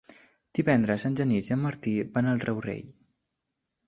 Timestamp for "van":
2.15-2.31